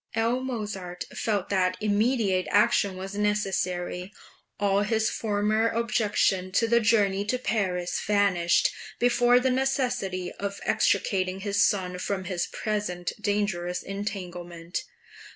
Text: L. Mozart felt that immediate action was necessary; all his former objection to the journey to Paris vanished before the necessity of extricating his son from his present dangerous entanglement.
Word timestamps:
L. 0.15 0.39
Mozart 0.39 1.03
felt 1.15 1.49
that 1.49 1.77
immediate 1.79 2.47
action 2.49 2.97
was 2.97 3.13
necessary; 3.15 4.11
all 4.59 4.81
his 4.81 5.11
former 5.11 5.69
objection 5.69 6.51
to 6.53 6.67
the 6.67 6.79
journey 6.79 7.23
to 7.25 7.37
Paris 7.37 8.01
vanished 8.03 8.71
before 8.97 9.39
the 9.39 9.51
necessity 9.51 10.31
of 10.39 10.59
extricating 10.63 11.41
his 11.41 11.61
son 11.63 11.99
from 11.99 12.23
his 12.23 12.47
present 12.47 13.11
dangerous 13.21 13.83
entanglement. 13.83 14.79